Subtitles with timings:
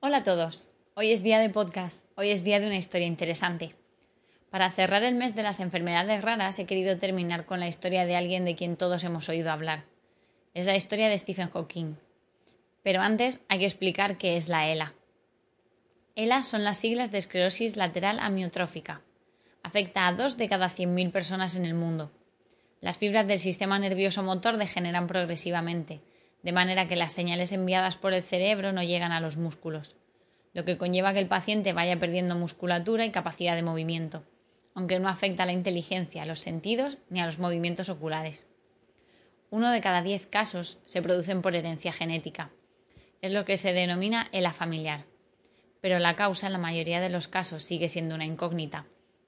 [0.00, 0.68] Hola a todos.
[0.94, 1.96] Hoy es día de podcast.
[2.16, 3.74] Hoy es día de una historia interesante.
[4.50, 8.14] Para cerrar el mes de las enfermedades raras he querido terminar con la historia de
[8.14, 9.84] alguien de quien todos hemos oído hablar.
[10.52, 11.96] Es la historia de Stephen Hawking.
[12.82, 14.92] Pero antes hay que explicar qué es la ELA.
[16.14, 19.00] ELA son las siglas de esclerosis lateral amiotrófica.
[19.62, 22.12] Afecta a dos de cada 100.000 personas en el mundo.
[22.82, 26.02] Las fibras del sistema nervioso motor degeneran progresivamente,
[26.42, 29.96] de manera que las señales enviadas por el cerebro no llegan a los músculos,
[30.52, 34.24] lo que conlleva que el paciente vaya perdiendo musculatura y capacidad de movimiento,
[34.74, 38.46] aunque no afecta a la inteligencia, a los sentidos ni a los movimientos oculares.
[39.50, 42.50] Uno de cada diez casos se producen por herencia genética.
[43.22, 45.04] Es lo que se denomina ELA familiar.
[45.80, 48.86] Pero la causa en la mayoría de los casos sigue siendo una incógnita.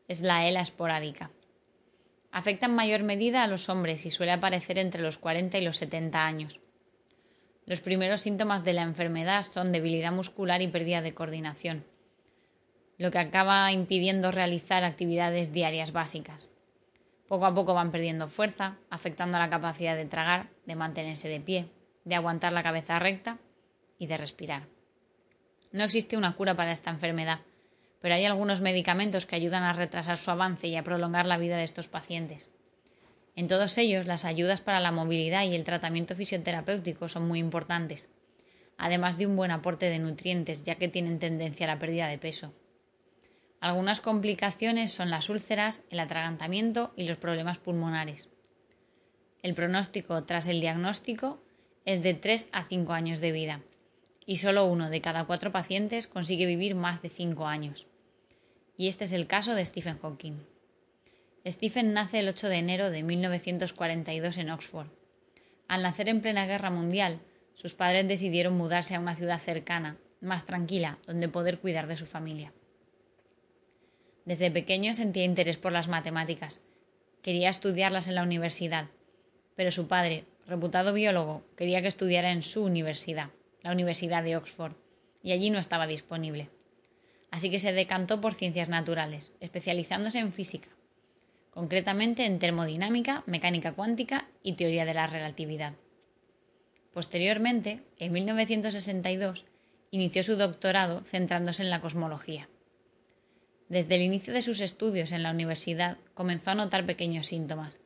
[0.08, 1.30] Es la ELA esporádica.
[2.30, 5.76] Afecta en mayor medida a los hombres y suele aparecer entre los 40 y los
[5.78, 6.60] 70 años.
[7.68, 11.84] Los primeros síntomas de la enfermedad son debilidad muscular y pérdida de coordinación,
[12.96, 16.48] lo que acaba impidiendo realizar actividades diarias básicas.
[17.28, 21.68] Poco a poco van perdiendo fuerza, afectando la capacidad de tragar, de mantenerse de pie,
[22.06, 23.36] de aguantar la cabeza recta
[23.98, 24.62] y de respirar.
[25.70, 27.40] No existe una cura para esta enfermedad,
[28.00, 31.58] pero hay algunos medicamentos que ayudan a retrasar su avance y a prolongar la vida
[31.58, 32.48] de estos pacientes.
[33.38, 38.08] En todos ellos, las ayudas para la movilidad y el tratamiento fisioterapéutico son muy importantes,
[38.76, 42.18] además de un buen aporte de nutrientes, ya que tienen tendencia a la pérdida de
[42.18, 42.52] peso.
[43.60, 48.28] Algunas complicaciones son las úlceras, el atragantamiento y los problemas pulmonares.
[49.44, 51.40] El pronóstico tras el diagnóstico
[51.84, 53.62] es de 3 a 5 años de vida
[54.26, 57.86] y solo uno de cada cuatro pacientes consigue vivir más de 5 años.
[58.76, 60.57] Y este es el caso de Stephen Hawking.
[61.46, 64.88] Stephen nace el 8 de enero de 1942 en Oxford.
[65.68, 67.20] Al nacer en plena guerra mundial,
[67.54, 72.06] sus padres decidieron mudarse a una ciudad cercana, más tranquila, donde poder cuidar de su
[72.06, 72.52] familia.
[74.24, 76.60] Desde pequeño sentía interés por las matemáticas.
[77.22, 78.88] Quería estudiarlas en la universidad,
[79.54, 83.30] pero su padre, reputado biólogo, quería que estudiara en su universidad,
[83.62, 84.74] la Universidad de Oxford,
[85.22, 86.50] y allí no estaba disponible.
[87.30, 90.68] Así que se decantó por ciencias naturales, especializándose en física
[91.58, 95.72] concretamente en termodinámica, mecánica cuántica y teoría de la relatividad.
[96.92, 99.44] Posteriormente, en 1962,
[99.90, 102.48] inició su doctorado centrándose en la cosmología.
[103.68, 107.80] Desde el inicio de sus estudios en la universidad comenzó a notar pequeños síntomas,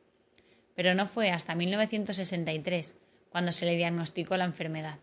[0.75, 2.93] pero no fue hasta 1963
[3.31, 4.99] cuando se le diagnosticó la enfermedad.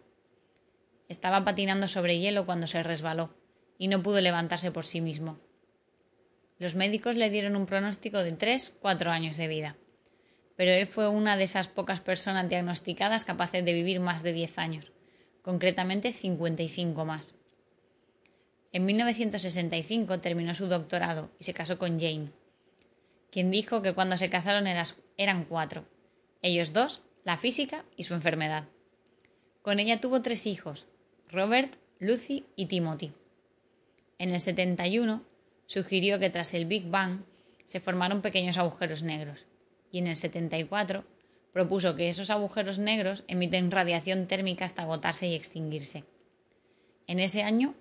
[1.08, 3.34] Estaba patinando sobre hielo cuando se resbaló
[3.78, 5.40] y no pudo levantarse por sí mismo.
[6.60, 9.76] Los médicos le dieron un pronóstico de 3-4 años de vida,
[10.56, 14.58] pero él fue una de esas pocas personas diagnosticadas capaces de vivir más de 10
[14.58, 14.92] años,
[15.40, 17.32] concretamente 55 más.
[18.72, 22.28] En 1965 terminó su doctorado y se casó con Jane,
[23.30, 24.66] quien dijo que cuando se casaron
[25.16, 25.86] eran cuatro,
[26.42, 28.64] ellos dos, la física y su enfermedad.
[29.62, 30.88] Con ella tuvo tres hijos,
[31.30, 33.14] Robert, Lucy y Timothy.
[34.18, 35.29] En el 71
[35.70, 37.20] sugirió que tras el Big Bang
[37.64, 39.46] se formaron pequeños agujeros negros,
[39.92, 41.04] y en el 74
[41.52, 46.02] propuso que esos agujeros negros emiten radiación térmica hasta agotarse y extinguirse.
[47.06, 47.76] En ese año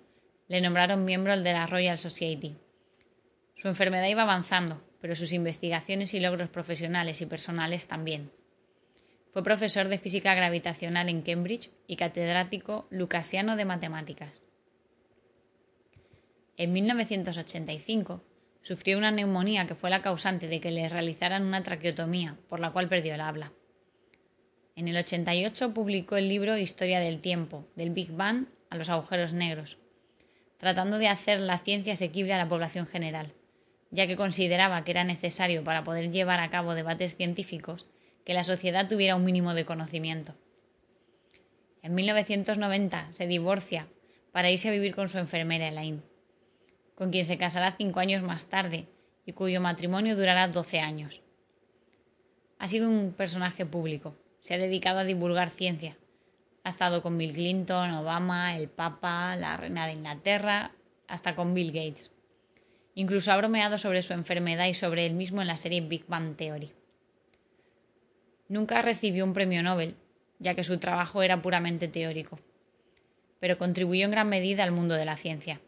[0.46, 2.56] le nombraron miembro de la Royal Society.
[3.56, 8.30] Su enfermedad iba avanzando, pero sus investigaciones y logros profesionales y personales también.
[9.32, 14.42] Fue profesor de física gravitacional en Cambridge y catedrático lucasiano de matemáticas.
[16.60, 18.22] En 1985
[18.60, 22.70] sufrió una neumonía que fue la causante de que le realizaran una traqueotomía, por la
[22.70, 23.54] cual perdió el habla.
[24.76, 29.32] En el 88 publicó el libro Historia del tiempo, del Big Bang a los agujeros
[29.32, 29.78] negros,
[30.58, 33.32] tratando de hacer la ciencia asequible a la población general,
[33.90, 37.86] ya que consideraba que era necesario para poder llevar a cabo debates científicos
[38.26, 40.34] que la sociedad tuviera un mínimo de conocimiento.
[41.82, 43.86] En 1990 se divorcia
[44.30, 46.09] para irse a vivir con su enfermera Elaine
[47.00, 48.84] con quien se casará cinco años más tarde
[49.24, 51.22] y cuyo matrimonio durará doce años.
[52.58, 55.96] Ha sido un personaje público, se ha dedicado a divulgar ciencia.
[56.62, 60.72] Ha estado con Bill Clinton, Obama, el Papa, la Reina de Inglaterra,
[61.08, 62.10] hasta con Bill Gates.
[62.94, 66.36] Incluso ha bromeado sobre su enfermedad y sobre él mismo en la serie Big Bang
[66.36, 66.70] Theory.
[68.48, 69.96] Nunca recibió un premio Nobel,
[70.38, 72.38] ya que su trabajo era puramente teórico,
[73.38, 75.62] pero contribuyó en gran medida al mundo de la ciencia.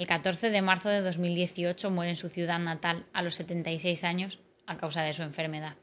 [0.00, 4.38] El 14 de marzo de 2018 muere en su ciudad natal a los 76 años
[4.64, 5.76] a causa de su enfermedad.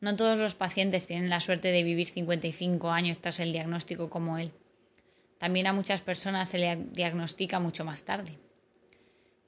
[0.00, 4.38] No todos los pacientes tienen la suerte de vivir 55 años tras el diagnóstico como
[4.38, 4.52] él,
[5.38, 8.38] También a muchas personas se le diagnostica mucho más tarde.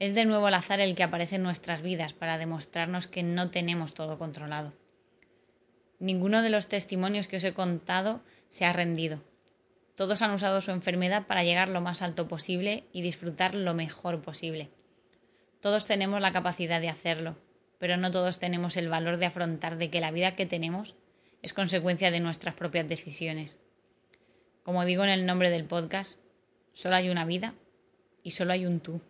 [0.01, 3.53] Es de nuevo el azar el que aparece en nuestras vidas para demostrarnos que no
[3.53, 4.73] tenemos todo controlado.
[6.01, 9.23] Ninguno de los testimonios que os he contado se ha rendido.
[9.99, 14.23] Todos han usado su enfermedad para llegar lo más alto posible y disfrutar lo mejor
[14.23, 14.71] posible.
[15.59, 17.37] Todos tenemos la capacidad de hacerlo,
[17.81, 20.95] pero no todos tenemos el valor de afrontar de que la vida que tenemos
[21.43, 23.59] es consecuencia de nuestras propias decisiones.
[24.63, 26.17] Como digo en el nombre del podcast,
[26.73, 27.55] solo hay una vida
[28.23, 29.01] y solo hay un tú.